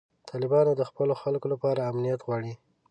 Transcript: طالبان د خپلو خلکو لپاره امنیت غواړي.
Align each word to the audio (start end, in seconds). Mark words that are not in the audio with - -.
طالبان 0.29 0.67
د 0.75 0.81
خپلو 0.89 1.13
خلکو 1.21 1.47
لپاره 1.53 1.87
امنیت 1.91 2.19
غواړي. 2.27 2.53